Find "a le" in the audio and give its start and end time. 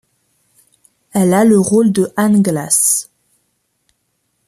1.31-1.59